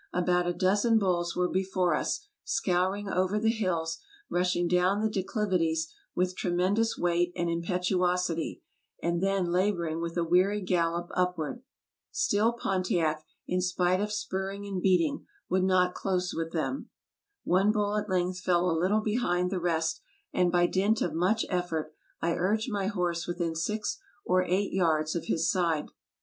About 0.13 0.47
a 0.47 0.53
dozen 0.53 0.97
bulls 0.97 1.35
were 1.35 1.47
before 1.47 1.93
us, 1.93 2.25
scouring 2.43 3.07
over 3.07 3.37
the 3.37 3.51
hills, 3.51 3.99
rushing 4.31 4.67
down 4.67 4.99
the 4.99 5.11
declivities 5.11 5.93
with 6.15 6.35
tremendous 6.35 6.97
weight 6.97 7.31
and 7.35 7.51
impetuosity, 7.51 8.63
and 9.03 9.21
then 9.21 9.51
laboring 9.51 10.01
with 10.01 10.17
a 10.17 10.23
weary 10.23 10.59
gallop 10.59 11.11
upward. 11.13 11.61
Still 12.09 12.51
Pontiac, 12.51 13.23
in 13.45 13.61
spite 13.61 14.01
of 14.01 14.09
spurrino 14.11 14.69
and 14.69 14.81
beating, 14.81 15.27
would 15.49 15.63
not 15.63 15.93
close 15.93 16.33
with 16.33 16.51
them. 16.51 16.89
One 17.43 17.71
bull 17.71 17.95
at 17.95 18.09
length 18.09 18.39
fell 18.39 18.71
a 18.71 18.73
little 18.75 19.01
behind 19.01 19.51
the 19.51 19.59
rest, 19.59 20.01
and 20.33 20.51
by 20.51 20.65
dint 20.65 21.03
of 21.03 21.13
much 21.13 21.45
effort 21.47 21.93
I 22.23 22.33
urged 22.33 22.71
my 22.71 22.87
horse 22.87 23.27
within 23.27 23.53
six 23.53 23.99
or 24.25 24.41
eight 24.41 24.73
yards 24.73 25.15
of 25.15 25.25
his 25.25 25.47
side. 25.51 25.89